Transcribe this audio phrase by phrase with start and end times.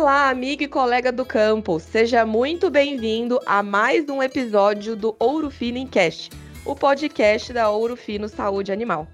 [0.00, 1.80] Olá, amigo e colega do campo.
[1.80, 6.30] Seja muito bem-vindo a mais um episódio do Ouro Fino Cast,
[6.64, 9.08] o podcast da Ouro Fino Saúde Animal.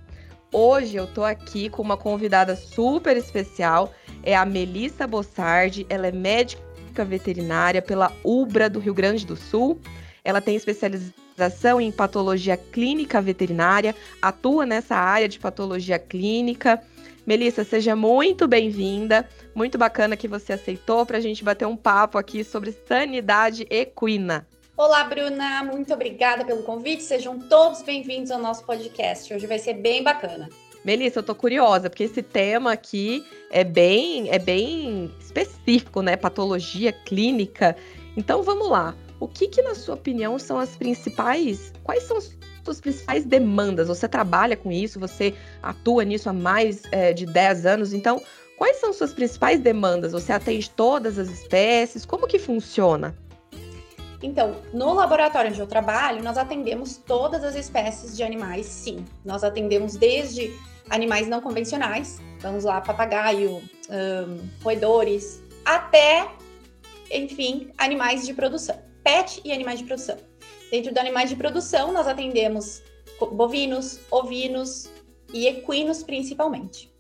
[0.53, 5.87] Hoje eu tô aqui com uma convidada super especial, é a Melissa Bossardi.
[5.89, 9.81] Ela é médica veterinária pela UBRA do Rio Grande do Sul.
[10.23, 16.79] Ela tem especialização em patologia clínica veterinária, atua nessa área de patologia clínica
[17.27, 19.27] Melissa, seja muito bem-vinda.
[19.55, 24.47] Muito bacana que você aceitou para a gente bater um papo aqui sobre sanidade equina.
[24.77, 25.65] Olá, Bruna.
[25.65, 27.03] Muito obrigada pelo convite.
[27.03, 29.33] Sejam todos bem-vindos ao nosso podcast.
[29.33, 30.51] Hoje vai ser bem bacana.
[30.85, 36.17] Melissa, eu tô curiosa, porque esse tema aqui é bem, é bem específico, né?
[36.17, 37.75] Patologia clínica.
[38.19, 38.95] Então vamos lá.
[39.19, 41.73] O que, que, na sua opinião, são as principais.
[41.83, 42.19] Quais são
[42.65, 43.89] suas principais demandas?
[43.89, 48.21] Você trabalha com isso, você atua nisso há mais é, de 10 anos, então
[48.57, 50.13] quais são suas principais demandas?
[50.13, 52.05] Você atende todas as espécies?
[52.05, 53.15] Como que funciona?
[54.23, 59.05] Então, no laboratório onde eu trabalho, nós atendemos todas as espécies de animais, sim.
[59.23, 60.51] Nós atendemos desde
[60.89, 66.27] animais não convencionais, vamos lá, papagaio, um, roedores, até,
[67.11, 70.17] enfim, animais de produção, pet e animais de produção.
[70.75, 72.83] Dentro de animais de produção, nós atendemos
[73.31, 74.91] bovinos, ovinos
[75.33, 76.93] e equinos principalmente.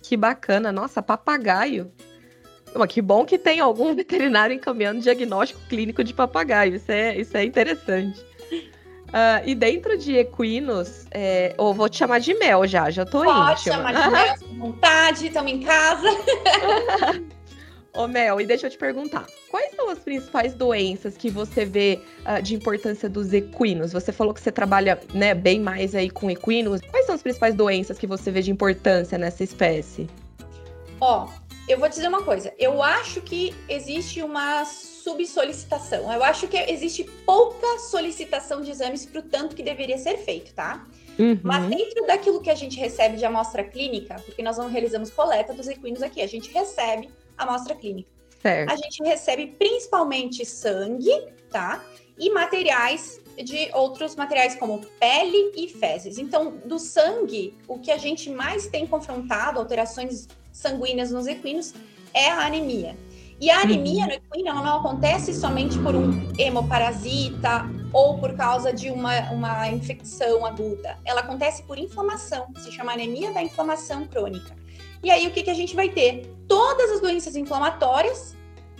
[0.00, 1.90] Que bacana, nossa, papagaio.
[2.88, 6.76] que bom que tem algum veterinário encaminhando diagnóstico clínico de papagaio.
[6.76, 8.20] Isso é, isso é interessante.
[8.20, 13.24] Uh, e dentro de equinos, é, ou vou te chamar de mel já, já tô
[13.24, 13.74] Pode íntima.
[13.74, 16.08] chamar de mel, vontade, estamos em casa.
[17.92, 22.00] Ô Mel, e deixa eu te perguntar, quais são as principais doenças que você vê
[22.26, 23.92] uh, de importância dos equinos?
[23.92, 26.80] Você falou que você trabalha né, bem mais aí com equinos.
[26.82, 30.06] Quais são as principais doenças que você vê de importância nessa espécie?
[31.00, 31.28] Ó,
[31.68, 32.52] eu vou te dizer uma coisa.
[32.58, 36.12] Eu acho que existe uma subsolicitação.
[36.12, 40.52] Eu acho que existe pouca solicitação de exames para o tanto que deveria ser feito,
[40.54, 40.86] tá?
[41.18, 41.38] Uhum.
[41.42, 45.52] Mas dentro daquilo que a gente recebe de amostra clínica, porque nós não realizamos coleta
[45.52, 48.10] dos equinos aqui, a gente recebe amostra clínica.
[48.42, 48.70] Certo.
[48.70, 51.12] A gente recebe principalmente sangue,
[51.50, 51.84] tá?
[52.18, 56.18] E materiais de outros materiais como pele e fezes.
[56.18, 61.72] Então, do sangue, o que a gente mais tem confrontado, alterações sanguíneas nos equinos,
[62.12, 62.96] é a anemia.
[63.40, 64.06] E a anemia uhum.
[64.08, 69.68] no equino ela não acontece somente por um hemoparasita ou por causa de uma, uma
[69.68, 70.98] infecção aguda.
[71.04, 74.57] Ela acontece por inflamação, se chama anemia da inflamação crônica.
[75.02, 76.26] E aí o que, que a gente vai ter?
[76.48, 78.36] Todas as doenças inflamatórias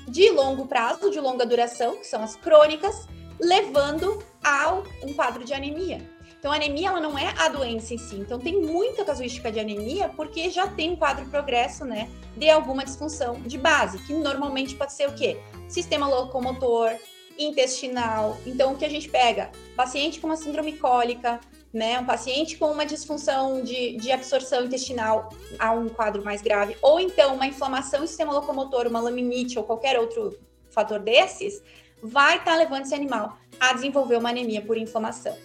[0.08, 3.06] de longo prazo, de longa duração, que são as crônicas,
[3.40, 6.00] levando a um quadro de anemia.
[6.38, 8.16] Então, anemia ela não é a doença em si.
[8.16, 12.84] Então, tem muita casuística de anemia porque já tem um quadro progresso, né, de alguma
[12.84, 15.40] disfunção de base, que normalmente pode ser o quê?
[15.68, 16.96] Sistema locomotor,
[17.36, 18.36] intestinal.
[18.46, 19.50] Então, o que a gente pega?
[19.76, 21.40] Paciente com uma síndrome cólica,
[21.72, 21.98] né?
[21.98, 26.98] Um paciente com uma disfunção de, de absorção intestinal a um quadro mais grave, ou
[26.98, 30.38] então uma inflamação do sistema locomotor, uma laminite ou qualquer outro
[30.70, 31.62] fator desses,
[32.02, 35.36] vai estar tá levando esse animal a desenvolver uma anemia por inflamação.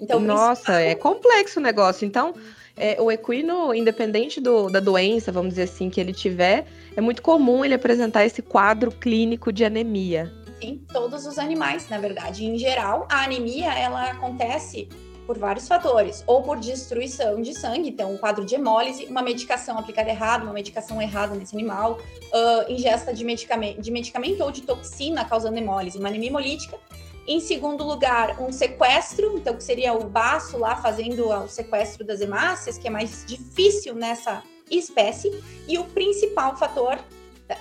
[0.00, 2.04] Então, Nossa, é complexo o negócio.
[2.04, 2.34] Então,
[2.76, 6.66] é, o equino, independente do, da doença, vamos dizer assim, que ele tiver,
[6.96, 10.32] é muito comum ele apresentar esse quadro clínico de anemia.
[10.60, 12.44] Sim, todos os animais, na verdade.
[12.44, 14.88] Em geral, a anemia, ela acontece
[15.26, 19.78] por vários fatores, ou por destruição de sangue, então um quadro de hemólise, uma medicação
[19.78, 24.62] aplicada errada, uma medicação errada nesse animal, uh, ingesta de medicamento, de medicamento ou de
[24.62, 26.78] toxina causando hemólise, uma anemia hemolítica.
[27.26, 32.20] Em segundo lugar, um sequestro, então que seria o baço lá fazendo o sequestro das
[32.20, 35.30] hemácias, que é mais difícil nessa espécie.
[35.68, 36.98] E o principal fator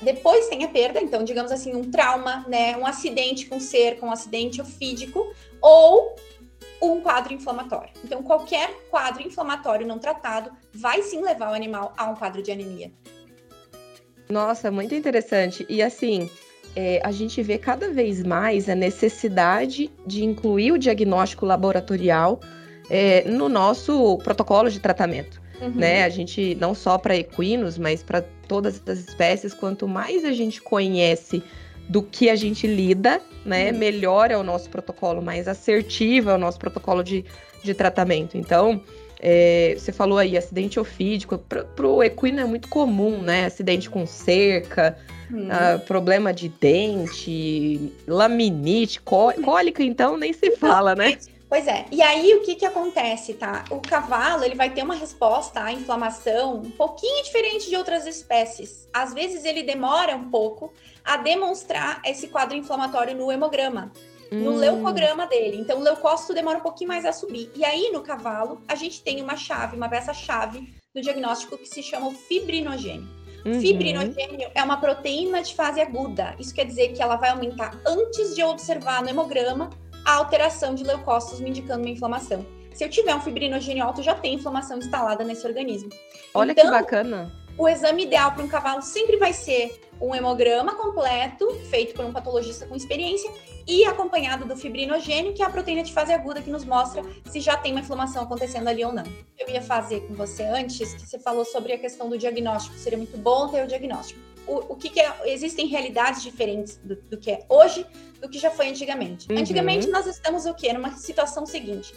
[0.02, 4.12] depois tem a perda, então, digamos assim, um trauma, né, um acidente com cerco, um
[4.12, 6.16] acidente ofídico, ou
[6.82, 7.92] um quadro inflamatório.
[8.04, 12.52] Então, qualquer quadro inflamatório não tratado vai sim levar o animal a um quadro de
[12.52, 12.92] anemia.
[14.30, 15.66] Nossa, muito interessante.
[15.70, 16.30] E assim,
[16.76, 22.40] é, a gente vê cada vez mais a necessidade de incluir o diagnóstico laboratorial
[22.90, 25.42] é, no nosso protocolo de tratamento.
[25.62, 25.70] Uhum.
[25.76, 26.04] Né?
[26.04, 30.62] A gente, não só para equinos, mas para todas as espécies, quanto mais a gente
[30.62, 31.44] conhece
[31.92, 33.70] do que a gente lida, né?
[33.70, 33.78] Uhum.
[33.78, 37.26] Melhor é o nosso protocolo, mais assertivo é o nosso protocolo de,
[37.62, 38.38] de tratamento.
[38.38, 38.82] Então,
[39.20, 43.46] é, você falou aí, acidente ofídico, para o equino é muito comum, né?
[43.46, 44.98] Acidente com cerca,
[45.30, 45.50] uhum.
[45.50, 51.18] uh, problema de dente, laminite, cólica, então nem se fala, né?
[51.52, 51.86] Pois é.
[51.92, 53.66] E aí o que que acontece, tá?
[53.70, 58.88] O cavalo, ele vai ter uma resposta à inflamação um pouquinho diferente de outras espécies.
[58.94, 60.72] Às vezes ele demora um pouco
[61.04, 63.92] a demonstrar esse quadro inflamatório no hemograma,
[64.32, 64.40] hum.
[64.40, 65.58] no leucograma dele.
[65.58, 67.52] Então o leucócito demora um pouquinho mais a subir.
[67.54, 71.68] E aí no cavalo, a gente tem uma chave, uma peça chave do diagnóstico que
[71.68, 73.10] se chama o fibrinogênio.
[73.46, 73.60] Uhum.
[73.60, 76.34] Fibrinogênio é uma proteína de fase aguda.
[76.40, 79.70] Isso quer dizer que ela vai aumentar antes de eu observar no hemograma
[80.06, 82.46] a alteração de leucócitos me indicando uma inflamação.
[82.74, 85.90] Se eu tiver um fibrinogênio alto, já tem inflamação instalada nesse organismo.
[86.34, 87.32] Olha então, que bacana.
[87.58, 92.12] O exame ideal para um cavalo sempre vai ser um hemograma completo, feito por um
[92.12, 93.32] patologista com experiência,
[93.68, 97.40] e acompanhado do fibrinogênio, que é a proteína de fase aguda que nos mostra se
[97.40, 99.04] já tem uma inflamação acontecendo ali ou não.
[99.38, 102.76] Eu ia fazer com você antes, que você falou sobre a questão do diagnóstico.
[102.78, 104.20] Seria muito bom ter o diagnóstico.
[104.48, 107.86] O, o que, que é, existem realidades diferentes do, do, que é hoje
[108.20, 109.32] do que já foi antigamente.
[109.32, 109.38] Uhum.
[109.38, 110.74] Antigamente nós estamos o quê?
[110.74, 111.94] Numa situação seguinte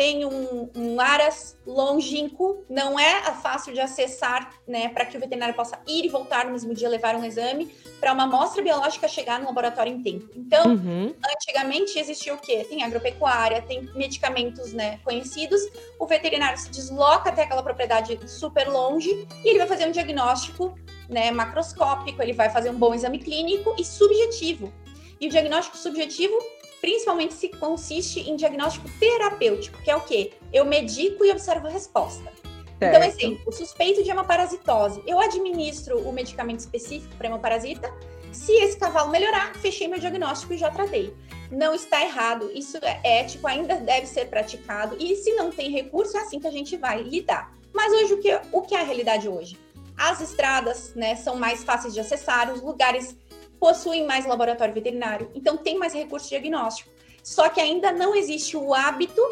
[0.00, 5.54] tem um, um aras longínquo, não é fácil de acessar, né, para que o veterinário
[5.54, 7.70] possa ir e voltar no mesmo dia levar um exame,
[8.00, 10.30] para uma amostra biológica chegar no laboratório em tempo.
[10.34, 11.14] Então, uhum.
[11.36, 12.64] antigamente existia o quê?
[12.66, 15.60] Tem agropecuária, tem medicamentos, né, conhecidos.
[15.98, 20.78] O veterinário se desloca até aquela propriedade super longe e ele vai fazer um diagnóstico,
[21.10, 24.72] né, macroscópico, ele vai fazer um bom exame clínico e subjetivo.
[25.20, 26.34] E o diagnóstico subjetivo
[26.80, 30.32] principalmente se consiste em diagnóstico terapêutico, que é o quê?
[30.52, 32.32] Eu medico e observo a resposta.
[32.76, 32.96] Então, certo.
[32.96, 35.02] Então, exemplo, suspeito de hemaparasitose.
[35.06, 37.92] Eu administro o medicamento específico para hemaparasita.
[38.32, 41.14] Se esse cavalo melhorar, fechei meu diagnóstico e já tratei.
[41.50, 44.96] Não está errado, isso é ético, ainda deve ser praticado.
[44.98, 47.52] E se não tem recurso, é assim que a gente vai lidar.
[47.74, 49.58] Mas hoje, o que, o que é a realidade hoje?
[49.96, 53.16] As estradas né, são mais fáceis de acessar, os lugares
[53.60, 56.90] possuem mais laboratório veterinário, então tem mais recurso diagnóstico.
[57.22, 59.22] Só que ainda não existe o hábito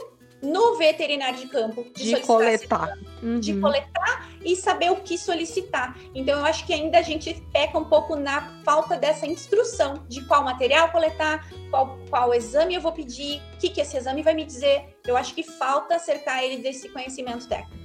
[0.42, 2.96] no veterinário de campo de, de coletar.
[3.22, 3.40] Uhum.
[3.40, 5.98] De coletar e saber o que solicitar.
[6.14, 10.24] Então, eu acho que ainda a gente peca um pouco na falta dessa instrução de
[10.26, 14.34] qual material coletar, qual, qual exame eu vou pedir, o que, que esse exame vai
[14.34, 14.96] me dizer.
[15.06, 17.76] Eu acho que falta cercar ele desse conhecimento técnico.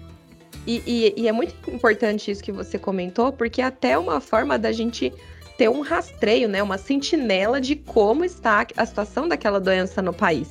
[0.65, 4.71] E, e, e é muito importante isso que você comentou, porque até uma forma da
[4.71, 5.11] gente
[5.57, 10.49] ter um rastreio, né, uma sentinela de como está a situação daquela doença no país.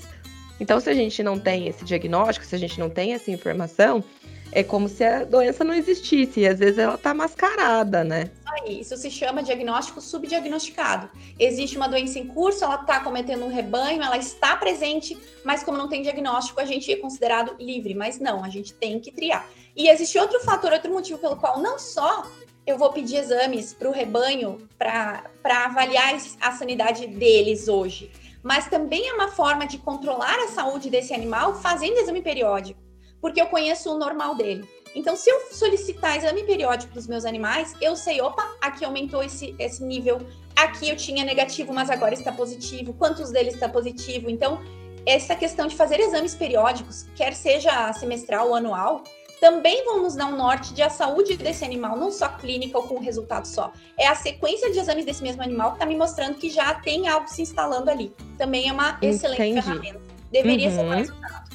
[0.60, 4.04] Então, se a gente não tem esse diagnóstico, se a gente não tem essa informação,
[4.52, 8.30] é como se a doença não existisse, e às vezes ela está mascarada, né?
[8.66, 11.08] Isso se chama diagnóstico subdiagnosticado.
[11.38, 15.78] Existe uma doença em curso, ela está cometendo um rebanho, ela está presente, mas como
[15.78, 17.94] não tem diagnóstico, a gente é considerado livre.
[17.94, 19.48] Mas não, a gente tem que triar.
[19.74, 22.26] E existe outro fator, outro motivo pelo qual não só
[22.66, 25.24] eu vou pedir exames para o rebanho para
[25.64, 28.10] avaliar a sanidade deles hoje.
[28.42, 32.80] Mas também é uma forma de controlar a saúde desse animal fazendo exame periódico,
[33.20, 34.68] porque eu conheço o normal dele.
[34.94, 39.54] Então, se eu solicitar exame periódico dos meus animais, eu sei, opa, aqui aumentou esse,
[39.58, 40.20] esse nível,
[40.54, 44.28] aqui eu tinha negativo, mas agora está positivo, quantos deles está positivo.
[44.28, 44.60] Então,
[45.06, 49.02] essa questão de fazer exames periódicos, quer seja semestral ou anual,
[49.42, 52.84] também vão nos dar um norte de a saúde desse animal, não só clínica ou
[52.84, 53.72] com resultado só.
[53.98, 57.08] É a sequência de exames desse mesmo animal que está me mostrando que já tem
[57.08, 58.14] algo se instalando ali.
[58.38, 59.62] Também é uma excelente Entendi.
[59.62, 60.00] ferramenta.
[60.30, 60.76] Deveria uhum.
[60.76, 61.50] ser mais usado.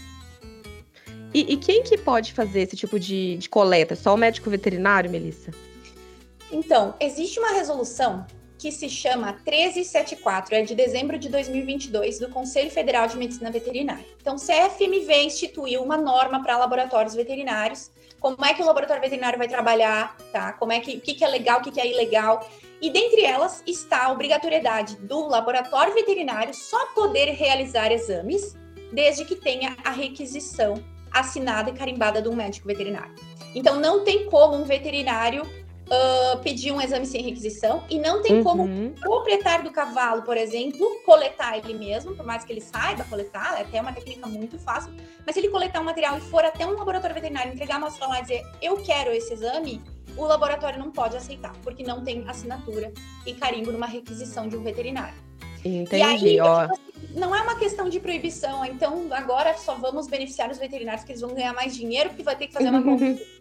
[1.33, 3.95] E, e, quem que pode fazer esse tipo de, de coleta?
[3.95, 5.51] Só o médico veterinário, Melissa?
[6.51, 8.25] Então, existe uma resolução
[8.67, 14.05] que se chama 1374, é de dezembro de 2022, do Conselho Federal de Medicina Veterinária.
[14.21, 19.47] Então, CFMV instituiu uma norma para laboratórios veterinários, como é que o laboratório veterinário vai
[19.47, 20.51] trabalhar, tá?
[20.51, 22.45] Como é que, o que, que é legal, o que, que é ilegal.
[22.81, 28.53] E dentre elas está a obrigatoriedade do laboratório veterinário só poder realizar exames
[28.91, 33.15] desde que tenha a requisição assinada e carimbada de um médico veterinário.
[33.55, 35.43] Então, não tem como um veterinário
[35.87, 38.43] uh, pedir um exame sem requisição e não tem uhum.
[38.43, 43.03] como o proprietário do cavalo, por exemplo, coletar ele mesmo, por mais que ele saiba
[43.05, 44.93] coletar, é até uma técnica muito fácil,
[45.25, 48.07] mas se ele coletar um material e for até um laboratório veterinário, entregar a amostra
[48.07, 49.81] lá e dizer eu quero esse exame,
[50.15, 52.91] o laboratório não pode aceitar, porque não tem assinatura
[53.25, 55.27] e carimbo numa requisição de um veterinário.
[55.63, 56.61] Entendi, aí, ó.
[56.61, 61.03] Tipo assim, não é uma questão de proibição, então agora só vamos beneficiar os veterinários
[61.03, 62.81] que eles vão ganhar mais dinheiro porque vai ter que fazer uma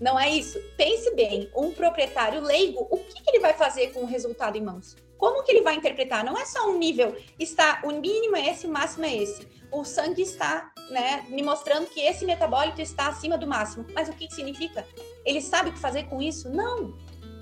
[0.00, 0.60] Não é isso?
[0.76, 4.62] Pense bem, um proprietário leigo, o que, que ele vai fazer com o resultado em
[4.62, 4.96] mãos?
[5.16, 6.24] Como que ele vai interpretar?
[6.24, 9.46] Não é só um nível, está o mínimo é esse, o máximo é esse.
[9.72, 13.86] O sangue está, né, me mostrando que esse metabólito está acima do máximo.
[13.94, 14.86] Mas o que, que significa?
[15.24, 16.50] Ele sabe o que fazer com isso?
[16.50, 16.94] Não.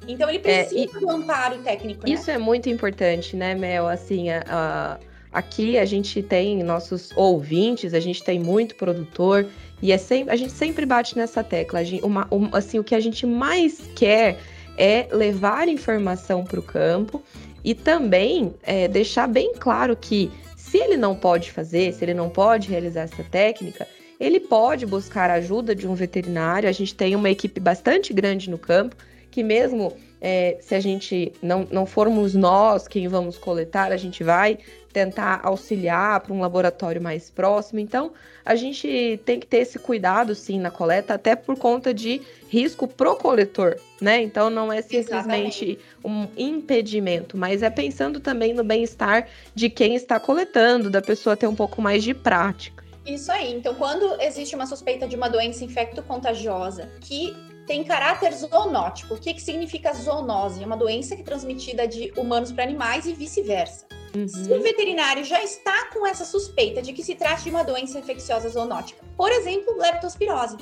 [0.06, 2.06] Então ele precisa é, do amparo técnico.
[2.06, 2.14] Né?
[2.14, 2.34] Isso né?
[2.34, 3.88] é muito importante, né, Mel?
[3.88, 4.98] Assim, a, a
[5.34, 9.46] aqui a gente tem nossos ouvintes, a gente tem muito produtor
[9.82, 11.84] e é sempre, a gente sempre bate nessa tecla.
[11.84, 14.38] Gente, uma, uma, assim, o que a gente mais quer
[14.76, 17.22] é levar informação para o campo
[17.62, 22.28] e também é, deixar bem claro que se ele não pode fazer, se ele não
[22.28, 23.86] pode realizar essa técnica,
[24.18, 26.68] ele pode buscar a ajuda de um veterinário.
[26.68, 28.96] A gente tem uma equipe bastante grande no campo
[29.30, 34.22] que mesmo é, se a gente não, não formos nós quem vamos coletar, a gente
[34.24, 34.58] vai
[34.94, 37.80] tentar auxiliar para um laboratório mais próximo.
[37.80, 38.12] Então,
[38.44, 42.86] a gente tem que ter esse cuidado, sim, na coleta, até por conta de risco
[42.86, 44.22] pro coletor, né?
[44.22, 45.78] Então, não é simplesmente Exatamente.
[46.04, 51.48] um impedimento, mas é pensando também no bem-estar de quem está coletando, da pessoa ter
[51.48, 52.84] um pouco mais de prática.
[53.04, 53.52] Isso aí.
[53.52, 57.34] Então, quando existe uma suspeita de uma doença infecto-contagiosa que
[57.66, 59.14] tem caráter zoonótico.
[59.14, 60.62] O que, que significa zoonose?
[60.62, 63.83] É uma doença que é transmitida de humanos para animais e vice-versa.
[64.14, 64.28] Uhum.
[64.28, 67.98] Se o veterinário já está com essa suspeita de que se trate de uma doença
[67.98, 70.56] infecciosa zoonótica, por exemplo, leptospirose.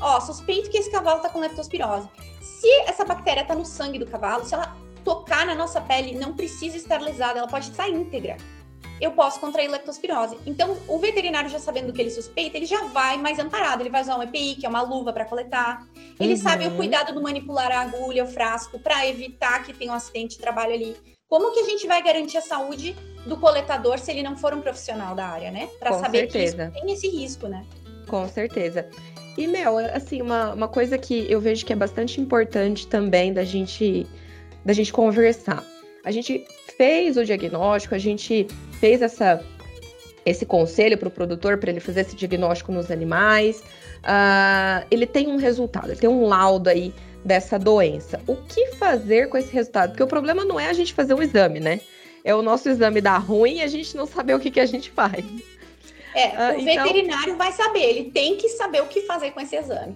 [0.00, 2.08] Ó, suspeito que esse cavalo está com leptospirose.
[2.40, 6.34] Se essa bactéria está no sangue do cavalo, se ela tocar na nossa pele, não
[6.34, 8.36] precisa esterilizada, ela pode estar íntegra
[9.00, 10.38] eu posso contrair leptospirose.
[10.46, 13.82] Então, o veterinário já sabendo do que ele suspeita, ele já vai mais amparado.
[13.82, 15.86] Ele vai usar um EPI, que é uma luva para coletar.
[16.18, 16.38] Ele uhum.
[16.38, 20.36] sabe o cuidado do manipular a agulha, o frasco, para evitar que tenha um acidente
[20.36, 21.15] de trabalho ali.
[21.28, 22.94] Como que a gente vai garantir a saúde
[23.26, 25.68] do coletador se ele não for um profissional da área, né?
[25.78, 26.70] Para saber certeza.
[26.72, 27.64] que tem esse risco, né?
[28.06, 28.88] Com certeza.
[29.36, 33.44] E, Mel, assim, uma, uma coisa que eu vejo que é bastante importante também da
[33.44, 34.06] gente,
[34.64, 35.64] da gente conversar.
[36.04, 38.46] A gente fez o diagnóstico, a gente
[38.78, 39.44] fez essa,
[40.24, 43.60] esse conselho para o produtor para ele fazer esse diagnóstico nos animais.
[44.04, 46.94] Uh, ele tem um resultado, ele tem um laudo aí
[47.26, 48.20] dessa doença.
[48.26, 49.90] O que fazer com esse resultado?
[49.90, 51.80] Porque o problema não é a gente fazer um exame, né?
[52.24, 54.66] É o nosso exame dar ruim e a gente não saber o que, que a
[54.66, 55.24] gente faz.
[56.14, 56.84] É, uh, o então...
[56.84, 59.94] veterinário vai saber, ele tem que saber o que fazer com esse exame.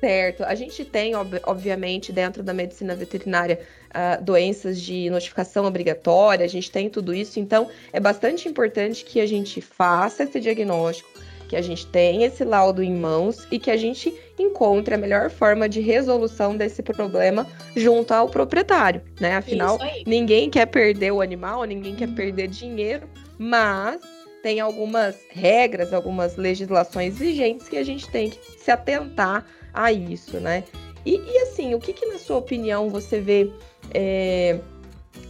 [0.00, 0.44] Certo.
[0.44, 3.60] A gente tem, ob obviamente, dentro da medicina veterinária,
[3.90, 9.20] uh, doenças de notificação obrigatória, a gente tem tudo isso, então é bastante importante que
[9.20, 11.08] a gente faça esse diagnóstico,
[11.48, 15.30] que a gente tenha esse laudo em mãos e que a gente encontre a melhor
[15.30, 19.36] forma de resolução desse problema junto ao proprietário, né?
[19.36, 24.00] Afinal, ninguém quer perder o animal, ninguém quer perder dinheiro, mas
[24.42, 30.38] tem algumas regras, algumas legislações vigentes que a gente tem que se atentar a isso,
[30.38, 30.64] né?
[31.04, 33.50] E, e assim, o que, que, na sua opinião, você vê
[33.94, 34.58] é,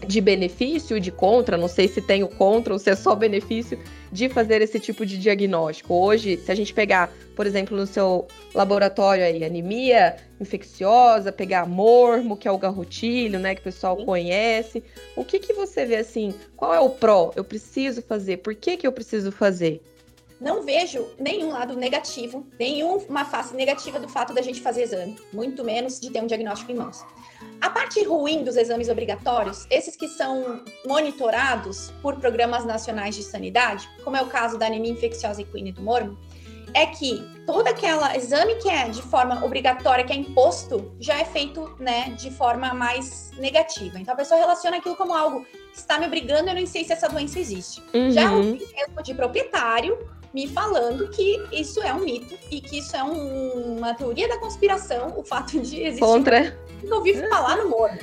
[0.07, 1.57] de benefício, de contra?
[1.57, 3.79] Não sei se tem o contra ou se é só benefício
[4.13, 5.95] de fazer esse tipo de diagnóstico.
[5.95, 12.37] Hoje, se a gente pegar, por exemplo, no seu laboratório aí, anemia infecciosa, pegar mormo,
[12.37, 14.83] que é o garrotilho, né, que o pessoal conhece,
[15.17, 16.35] o que que você vê assim?
[16.57, 17.33] Qual é o pró?
[17.35, 18.39] Eu preciso fazer?
[18.39, 19.83] Por que que eu preciso fazer?
[20.41, 25.65] não vejo nenhum lado negativo, nenhuma face negativa do fato da gente fazer exame, muito
[25.65, 27.03] menos de ter um diagnóstico em mãos.
[27.61, 33.89] A parte ruim dos exames obrigatórios, esses que são monitorados por programas nacionais de sanidade,
[34.05, 36.17] como é o caso da anemia infecciosa equina e do mormo,
[36.75, 41.25] é que todo aquele exame que é de forma obrigatória, que é imposto, já é
[41.25, 43.99] feito né, de forma mais negativa.
[43.99, 47.09] Então a pessoa relaciona aquilo como algo está me obrigando, eu não sei se essa
[47.09, 47.83] doença existe.
[47.95, 48.11] Uhum.
[48.11, 49.99] Já o mesmo de proprietário,
[50.37, 54.39] me falando que isso é um mito e que isso é um, uma teoria da
[54.39, 56.01] conspiração, o fato de existir.
[56.01, 56.55] Contra.
[56.85, 57.99] Eu ouvi falar no mormo.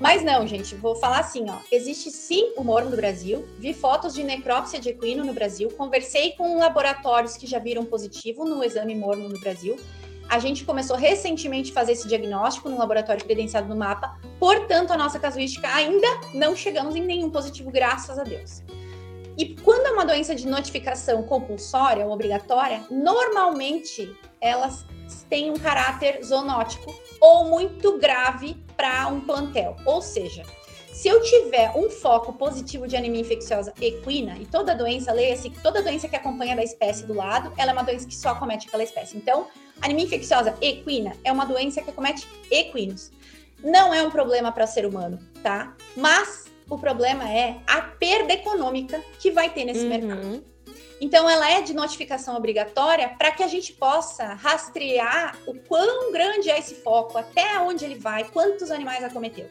[0.00, 1.58] Mas não, gente, vou falar assim, ó.
[1.70, 3.46] Existe sim o mormo no Brasil.
[3.60, 5.70] Vi fotos de necrópsia de equino no Brasil.
[5.76, 9.78] Conversei com laboratórios que já viram positivo no exame mormo no Brasil.
[10.28, 14.18] A gente começou recentemente a fazer esse diagnóstico no laboratório credenciado no mapa.
[14.40, 18.64] Portanto, a nossa casuística ainda não chegamos em nenhum positivo, graças a Deus.
[19.36, 24.84] E quando é uma doença de notificação compulsória ou obrigatória, normalmente elas
[25.28, 29.76] têm um caráter zoonótico ou muito grave para um plantel.
[29.86, 30.42] Ou seja,
[30.92, 35.60] se eu tiver um foco positivo de anemia infecciosa equina, e toda doença, leia-se que
[35.62, 38.68] toda doença que acompanha da espécie do lado, ela é uma doença que só acomete
[38.68, 39.16] aquela espécie.
[39.16, 39.46] Então,
[39.80, 43.10] anemia infecciosa equina é uma doença que acomete equinos.
[43.64, 45.74] Não é um problema para ser humano, tá?
[45.96, 46.41] Mas
[46.74, 49.88] o problema é a perda econômica que vai ter nesse uhum.
[49.88, 50.44] mercado.
[51.00, 56.48] Então, ela é de notificação obrigatória para que a gente possa rastrear o quão grande
[56.48, 59.48] é esse foco, até onde ele vai, quantos animais acometeu.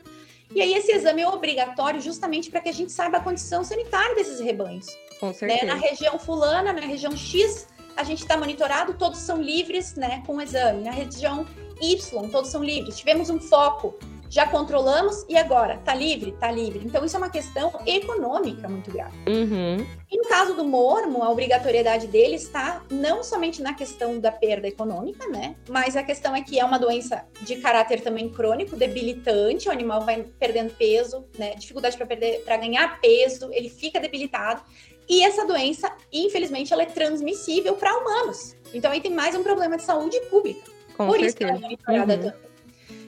[0.56, 4.16] E aí, esse exame é obrigatório justamente para que a gente saiba a condição sanitária
[4.16, 4.88] desses rebanhos.
[5.20, 5.66] Com certeza.
[5.66, 5.74] Né?
[5.74, 10.38] Na região fulana, na região X, a gente está monitorado, todos são livres né, com
[10.38, 10.84] o exame.
[10.84, 11.46] Na região
[11.82, 12.98] Y, todos são livres.
[12.98, 14.00] Tivemos um foco
[14.32, 15.78] Já controlamos e agora?
[15.80, 16.32] Tá livre?
[16.32, 16.82] Tá livre.
[16.86, 19.14] Então, isso é uma questão econômica muito grave.
[19.28, 19.86] Uhum.
[20.10, 24.70] E no caso do mormo, a obrigatoriedade dele está não somente na questão da perda
[24.70, 25.58] econômica, né?
[25.70, 30.00] Mas a questão é que é uma doença de caráter também crônico, debilitante, o animal
[30.06, 31.54] vai perdendo peso, né?
[31.56, 34.62] Dificuldade para perder, para ganhar peso, ele fica debilitado.
[35.10, 38.56] E essa doença, infelizmente, ela é transmissível para humanos.
[38.74, 40.72] Então aí tem mais um problema de saúde pública.
[40.96, 41.28] Com Por certeza.
[41.28, 42.51] isso que ela é monitorada Uhum.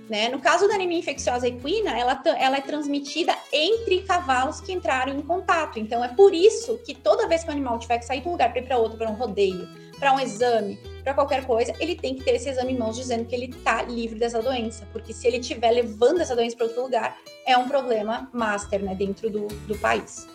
[0.10, 0.28] Né?
[0.28, 5.22] No caso da anemia infecciosa equina, ela, ela é transmitida entre cavalos que entraram em
[5.22, 5.80] contato.
[5.80, 8.32] Então, é por isso que toda vez que o animal tiver que sair de um
[8.32, 9.68] lugar para ir para outro, para um rodeio,
[9.98, 13.26] para um exame, para qualquer coisa, ele tem que ter esse exame em mãos dizendo
[13.26, 14.86] que ele está livre dessa doença.
[14.92, 18.94] Porque se ele estiver levando essa doença para outro lugar, é um problema master né,
[18.94, 20.28] dentro do, do país.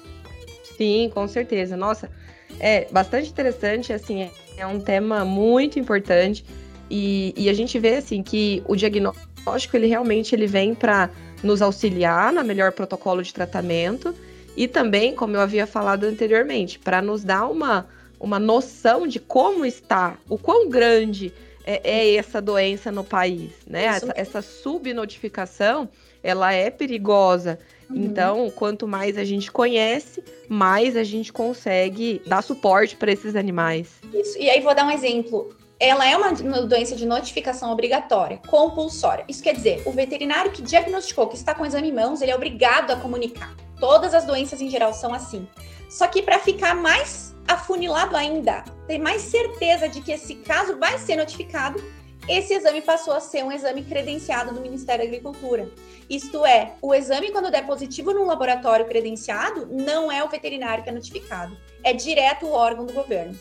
[0.78, 1.76] Sim, com certeza.
[1.76, 2.10] Nossa,
[2.58, 6.44] é bastante interessante, assim, é, é um tema muito importante
[6.90, 9.27] e, e a gente vê, assim, que o diagnóstico,
[9.76, 11.10] ele realmente ele vem para
[11.42, 14.14] nos auxiliar na melhor protocolo de tratamento
[14.56, 17.86] e também, como eu havia falado anteriormente, para nos dar uma,
[18.18, 21.32] uma noção de como está, o quão grande
[21.64, 23.84] é, é essa doença no país, né?
[23.84, 25.88] Essa, essa subnotificação,
[26.22, 27.58] ela é perigosa.
[27.88, 28.04] Uhum.
[28.04, 33.90] Então, quanto mais a gente conhece, mais a gente consegue dar suporte para esses animais.
[34.12, 34.36] Isso.
[34.38, 35.54] E aí vou dar um exemplo.
[35.80, 36.32] Ela é uma
[36.62, 39.24] doença de notificação obrigatória, compulsória.
[39.28, 42.34] Isso quer dizer, o veterinário que diagnosticou que está com exame em mãos, ele é
[42.34, 43.54] obrigado a comunicar.
[43.78, 45.46] Todas as doenças em geral são assim.
[45.88, 50.98] Só que para ficar mais afunilado ainda, ter mais certeza de que esse caso vai
[50.98, 51.80] ser notificado,
[52.28, 55.70] esse exame passou a ser um exame credenciado do Ministério da Agricultura.
[56.10, 60.90] Isto é, o exame, quando der positivo num laboratório credenciado, não é o veterinário que
[60.90, 63.38] é notificado, é direto o órgão do governo.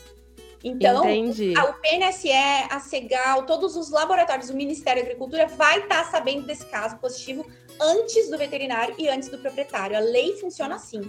[0.64, 1.02] Então,
[1.56, 2.32] a- o PNSE,
[2.70, 7.46] a CEGAL, todos os laboratórios do Ministério da Agricultura vai estar sabendo desse caso positivo
[7.80, 9.96] antes do veterinário e antes do proprietário.
[9.96, 11.00] A lei funciona assim.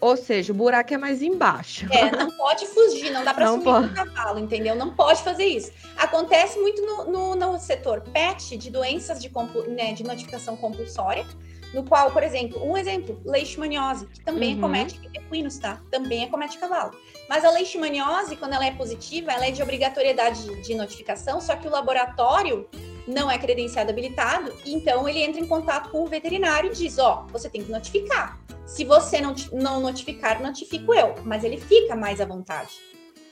[0.00, 1.84] Ou seja, o buraco é mais embaixo.
[1.92, 3.86] É, não pode fugir, não dá para Não sumir pode.
[3.88, 4.76] com o cavalo, entendeu?
[4.76, 5.72] Não pode fazer isso.
[5.96, 9.28] Acontece muito no, no, no setor PET de doenças de,
[9.68, 11.26] né, de notificação compulsória,
[11.74, 14.58] no qual, por exemplo, um exemplo, leishmaniose, que também Uhum.
[14.58, 15.80] acomete equinos, tá?
[15.90, 16.92] Também acomete cavalo.
[17.28, 21.66] Mas a leishmaniose, quando ela é positiva, ela é de obrigatoriedade de, notificação, só que
[21.68, 22.66] o laboratório
[23.06, 27.26] não é credenciado habilitado, então ele entra em contato com o veterinário e diz, ó,
[27.30, 28.38] você tem que notificar.
[28.66, 32.70] Se você não, não notificar, notifico eu, mas ele fica mais à vontade.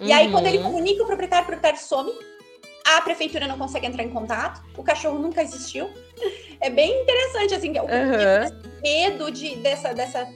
[0.01, 0.65] E aí, quando ele Uhum.
[0.65, 2.13] comunica o proprietário, o proprietário some,
[2.87, 5.91] a prefeitura não consegue entrar em contato, o cachorro nunca existiu.
[6.61, 8.51] É bem interessante, assim, que é o Aham.
[8.83, 10.29] medo de, dessa, dessa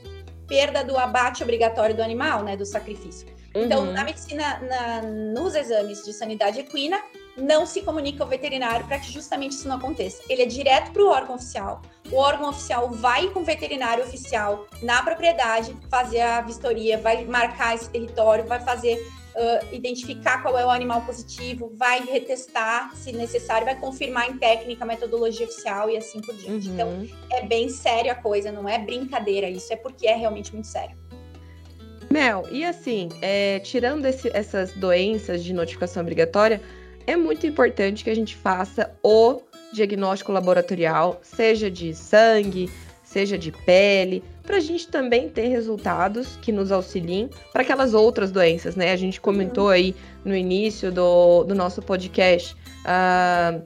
[0.46, 3.28] perda do abate obrigatório do animal, né, do sacrifício.
[3.54, 3.92] Então, Uhum.
[3.92, 7.00] na medicina, na- nos exames de sanidade equina,
[7.37, 10.22] não se comunica ao veterinário para que justamente isso não aconteça.
[10.28, 11.83] Ele é direto para o órgão oficial.
[12.12, 17.74] O órgão oficial vai com o veterinário oficial na propriedade fazer a vistoria, vai marcar
[17.74, 19.04] esse território, vai fazer
[19.37, 24.85] ah, identificar qual é o animal positivo, vai retestar se necessário, vai confirmar em técnica
[24.85, 26.69] metodologia oficial e assim por diante.
[26.69, 27.09] Então, Uhum.
[27.31, 30.97] é bem sério a coisa, não é brincadeira isso, é porque é realmente muito sério.
[32.11, 36.61] Mel, e assim, é, tirando esse- essas doenças de notificação obrigatória,
[37.07, 39.40] é muito importante que a gente faça o
[39.73, 42.69] diagnóstico laboratorial, seja de sangue,
[43.05, 48.32] seja de pele, para a gente também ter resultados que nos auxiliem para aquelas outras
[48.32, 48.90] doenças, né?
[48.90, 53.60] A gente comentou aí no início do, do nosso podcast ah,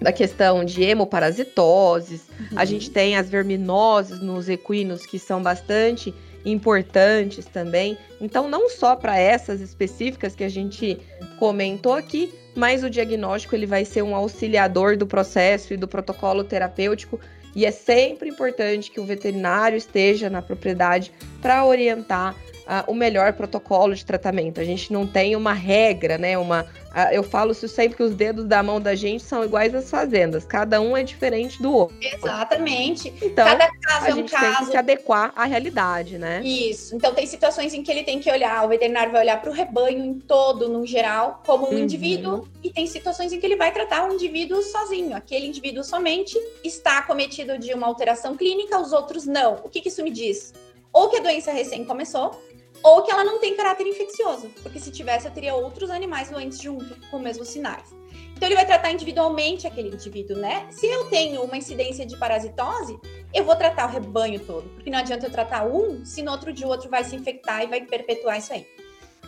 [0.00, 7.46] da questão de hemoparasitoses, a gente tem as verminoses nos equinos que são bastante importantes
[7.46, 7.98] também.
[8.20, 10.96] Então, não só para essas específicas que a gente
[11.40, 16.44] comentou aqui, mas o diagnóstico ele vai ser um auxiliador do processo e do protocolo
[16.44, 17.18] terapêutico.
[17.54, 22.34] E é sempre importante que o veterinário esteja na propriedade para orientar
[22.66, 24.60] ah, o melhor protocolo de tratamento.
[24.60, 26.36] A gente não tem uma regra, né?
[26.38, 29.74] Uma, ah, eu falo isso sempre que os dedos da mão da gente são iguais
[29.74, 30.44] às fazendas.
[30.44, 31.96] Cada um é diferente do outro.
[32.00, 33.12] Exatamente.
[33.22, 34.70] Então, Cada caso a é um gente tem que caso.
[34.70, 36.40] se adequar à realidade, né?
[36.44, 36.94] Isso.
[36.96, 39.52] Então tem situações em que ele tem que olhar, o veterinário vai olhar para o
[39.52, 41.78] rebanho em todo, no geral, como um Uhum.
[41.80, 45.16] indivíduo, e tem situações em que ele vai tratar o indivíduo sozinho.
[45.16, 49.54] Aquele indivíduo somente está acometido de uma alteração clínica, os outros não.
[49.64, 50.52] O que, que isso me diz?
[50.92, 52.40] Ou que a doença recém começou,
[52.84, 56.60] ou que ela não tem caráter infeccioso, porque se tivesse eu teria outros animais doentes
[56.60, 57.94] junto com os mesmos sinais.
[58.36, 60.66] Então ele vai tratar individualmente aquele indivíduo, né?
[60.70, 63.00] Se eu tenho uma incidência de parasitose,
[63.32, 66.52] eu vou tratar o rebanho todo, porque não adianta eu tratar um se no outro
[66.52, 68.66] dia o outro vai se infectar e vai perpetuar isso aí.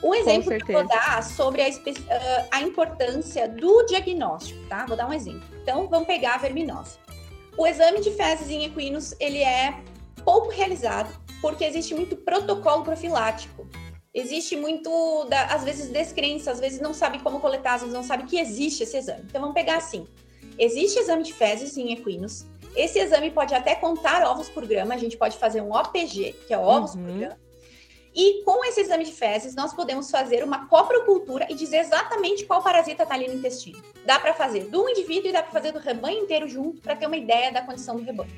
[0.02, 4.84] Um exemplo que eu vou dar sobre a, ah, a importância do diagnóstico, tá?
[4.84, 5.48] Vou dar um exemplo.
[5.62, 6.98] Então, vamos pegar a verminose.
[7.56, 9.80] O exame de fezes em equinos, ele é
[10.24, 13.66] pouco realizado, porque existe muito protocolo profilático.
[14.12, 18.02] Existe muito, da, às vezes, descrença, às vezes não sabe como coletar, às vezes não
[18.02, 19.24] sabe que existe esse exame.
[19.28, 20.06] Então, vamos pegar assim.
[20.58, 22.46] Existe exame de fezes em equinos.
[22.74, 24.94] Esse exame pode até contar ovos por grama.
[24.94, 27.04] A gente pode fazer um OPG, que é ovos uhum.
[27.04, 27.46] por grama.
[28.14, 32.62] E com esse exame de fezes, nós podemos fazer uma coprocultura e dizer exatamente qual
[32.62, 33.82] parasita está ali no intestino.
[34.06, 37.06] Dá para fazer do indivíduo e dá para fazer do rebanho inteiro junto para ter
[37.06, 38.32] uma ideia da condição do rebanho.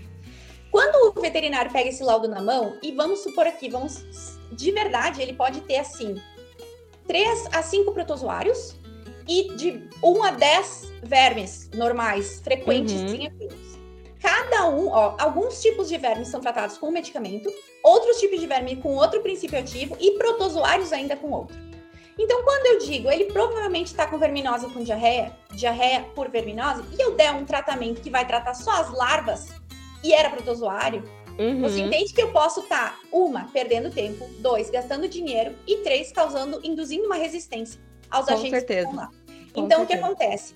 [0.71, 4.05] Quando o veterinário pega esse laudo na mão, e vamos supor aqui, vamos
[4.53, 6.15] de verdade, ele pode ter assim
[7.07, 8.77] 3 a 5 protozoários
[9.27, 13.09] e de 1 a 10 vermes normais, frequentes uhum.
[13.09, 13.33] sem
[14.21, 17.53] Cada um, ó, alguns tipos de vermes são tratados com medicamento,
[17.85, 21.57] outros tipos de verme com outro princípio ativo e protozoários ainda com outro.
[22.19, 27.01] Então, quando eu digo ele provavelmente está com verminose com diarreia, diarreia por verminose, e
[27.01, 29.49] eu der um tratamento que vai tratar só as larvas
[30.03, 31.03] e era protozoário,
[31.39, 31.61] uhum.
[31.61, 36.13] você entende que eu posso estar, tá, uma, perdendo tempo, dois, gastando dinheiro, e três,
[36.13, 37.81] causando, induzindo uma resistência
[38.11, 38.89] aos com agentes certeza.
[38.89, 39.11] que estão lá.
[39.53, 39.83] Com então, certeza.
[39.83, 40.55] o que acontece?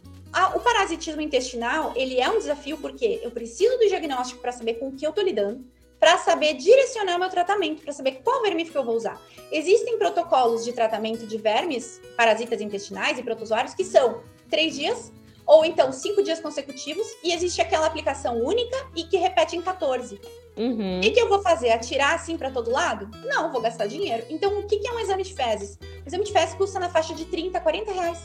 [0.55, 4.89] o parasitismo intestinal, ele é um desafio porque eu preciso do diagnóstico para saber com
[4.89, 5.63] o que eu estou lidando,
[6.01, 9.21] para saber direcionar meu tratamento, para saber qual vermífugo eu vou usar.
[9.53, 15.13] Existem protocolos de tratamento de vermes, parasitas intestinais e protozoários que são três dias
[15.53, 20.19] ou então cinco dias consecutivos e existe aquela aplicação única e que repete em 14.
[20.57, 20.99] Uhum.
[20.99, 21.71] O que, que, eu vou fazer?
[21.71, 23.11] Atirar assim para todo lado?
[23.27, 24.25] Não, vou gastar dinheiro.
[24.31, 25.79] Então, o que, que é um exame de fezes?
[26.05, 28.19] O exame de fezes custa na faixa de 30, 40 reais.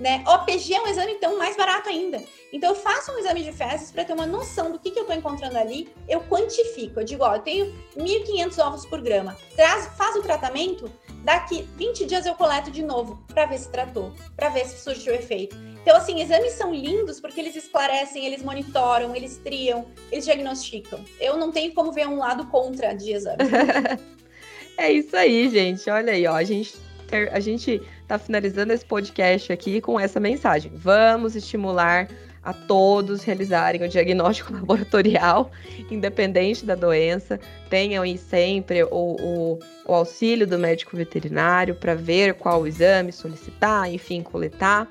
[0.00, 0.24] Né?
[0.26, 2.22] OPG é um exame, então, mais barato ainda.
[2.52, 5.02] Então, eu faço um exame de fezes para ter uma noção do que, que eu
[5.02, 5.88] estou encontrando ali.
[6.08, 6.98] Eu quantifico.
[6.98, 9.36] Eu digo, ó, eu tenho 1.500 ovos por grama.
[9.54, 10.90] Traz, faz o tratamento,
[11.24, 15.14] daqui 20 dias eu coleto de novo para ver se tratou, para ver se surtiu
[15.14, 15.56] efeito.
[15.82, 21.02] Então, assim, exames são lindos porque eles esclarecem, eles monitoram, eles triam, eles diagnosticam.
[21.18, 23.38] Eu não tenho como ver um lado contra de exame.
[24.76, 25.88] é isso aí, gente.
[25.88, 26.34] Olha aí, ó.
[26.34, 26.76] A gente,
[27.32, 30.70] a gente tá finalizando esse podcast aqui com essa mensagem.
[30.74, 32.08] Vamos estimular
[32.42, 35.50] a todos realizarem o diagnóstico laboratorial,
[35.90, 37.38] independente da doença.
[37.68, 43.92] Tenham aí sempre o, o, o auxílio do médico veterinário para ver qual exame solicitar,
[43.92, 44.88] enfim, coletar.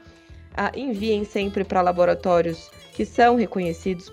[0.55, 4.11] Ah, enviem sempre para laboratórios que são reconhecidos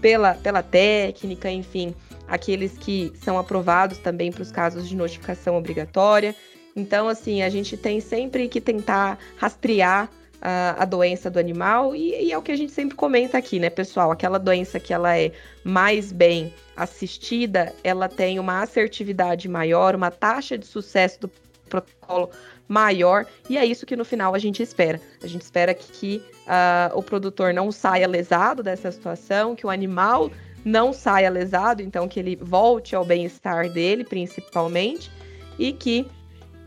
[0.00, 1.94] pela, pela técnica, enfim,
[2.28, 6.34] aqueles que são aprovados também para os casos de notificação obrigatória.
[6.74, 12.26] Então, assim, a gente tem sempre que tentar rastrear a, a doença do animal e,
[12.26, 14.10] e, é o que a gente sempre comenta aqui, né, pessoal?
[14.10, 15.32] Aquela doença que ela é
[15.64, 21.30] mais bem assistida, ela tem uma assertividade maior, uma taxa de sucesso do
[21.68, 22.30] protocolo
[22.68, 25.00] maior e é isso que no final a gente espera.
[25.22, 29.70] A gente espera que, que uh, o produtor não saia lesado dessa situação, que o
[29.70, 30.30] animal
[30.64, 35.10] não saia lesado, então que ele volte ao bem-estar dele, principalmente,
[35.58, 36.06] e que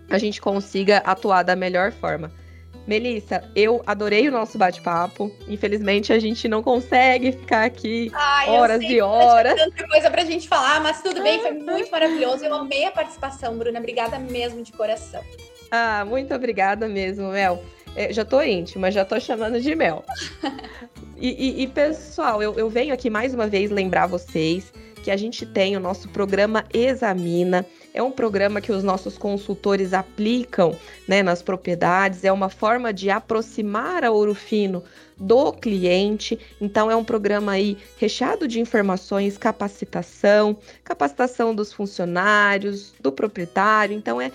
[0.10, 2.32] a gente consiga atuar da melhor forma.
[2.90, 5.32] Melissa, eu adorei o nosso bate-papo.
[5.48, 9.54] Infelizmente, a gente não consegue ficar aqui Ai, horas e horas.
[9.54, 12.44] Tem tanta coisa pra gente falar, mas tudo bem, foi muito maravilhoso.
[12.44, 13.78] Eu amei a participação, Bruna.
[13.78, 15.22] Obrigada mesmo de coração.
[15.70, 17.64] Ah, muito obrigada mesmo, Mel.
[17.96, 20.04] É, já tô íntima, já tô chamando de Mel.
[21.16, 24.74] e, e, e, pessoal, eu, eu venho aqui mais uma vez lembrar vocês
[25.04, 27.64] que a gente tem o nosso programa Examina.
[27.94, 30.76] É um programa que os nossos consultores aplicam
[31.08, 34.84] né, nas propriedades, é uma forma de aproximar a Ouro Fino
[35.18, 36.40] do cliente.
[36.62, 43.96] Então, é um programa aí recheado de informações, capacitação, capacitação dos funcionários, do proprietário.
[43.96, 44.32] Então, é,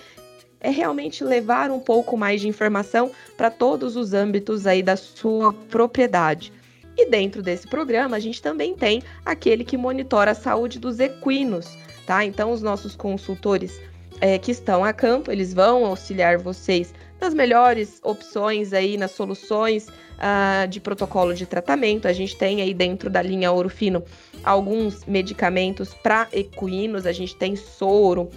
[0.59, 5.53] é realmente levar um pouco mais de informação para todos os âmbitos aí da sua
[5.53, 6.51] propriedade.
[6.97, 11.67] E dentro desse programa, a gente também tem aquele que monitora a saúde dos equinos,
[12.05, 12.23] tá?
[12.23, 13.79] Então, os nossos consultores
[14.21, 19.87] é, que estão a campo, eles vão auxiliar vocês nas melhores opções aí, nas soluções
[19.87, 22.07] uh, de protocolo de tratamento.
[22.07, 24.03] A gente tem aí dentro da linha Ouro Fino
[24.43, 28.29] alguns medicamentos para equinos, a gente tem soro,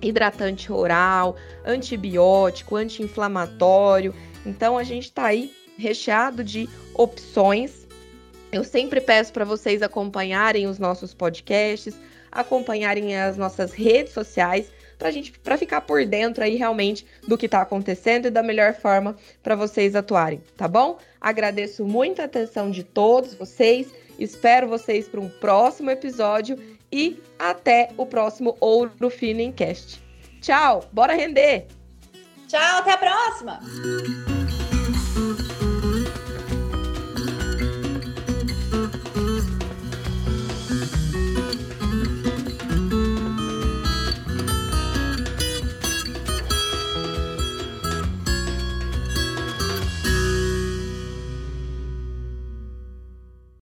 [0.00, 4.14] hidratante oral, antibiótico, anti-inflamatório.
[4.46, 7.88] Então, a gente está aí recheado de opções
[8.50, 11.98] eu sempre peço para vocês acompanharem os nossos podcasts,
[12.30, 17.46] acompanharem as nossas redes sociais para gente para ficar por dentro aí realmente do que
[17.46, 20.98] está acontecendo e da melhor forma para vocês atuarem, tá bom?
[21.20, 23.88] Agradeço muito a atenção de todos vocês,
[24.18, 26.58] espero vocês para um próximo episódio
[26.90, 30.02] e até o próximo Ouro Fino Cast.
[30.40, 31.66] Tchau, bora render!
[32.48, 34.37] Tchau, até a próxima!